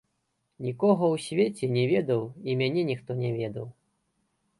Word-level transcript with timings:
Нікога 0.67 1.05
ў 1.09 1.17
свеце 1.25 1.69
не 1.75 1.83
ведаў 1.91 2.21
і 2.49 2.57
мяне 2.63 2.81
ніхто 2.91 3.11
не 3.21 3.29
ведаў. 3.37 3.67